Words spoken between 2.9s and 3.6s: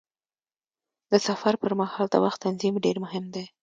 مهم دی.